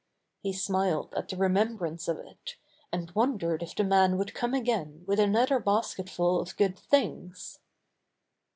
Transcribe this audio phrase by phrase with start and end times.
[0.41, 2.55] He smiled at the remembrance of it,
[2.91, 7.59] and wondered if the man would come again with another basketful of good things.